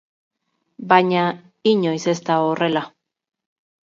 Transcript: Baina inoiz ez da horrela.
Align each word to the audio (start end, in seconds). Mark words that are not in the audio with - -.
Baina 0.93 1.25
inoiz 1.73 2.01
ez 2.13 2.17
da 2.31 2.37
horrela. 2.47 2.83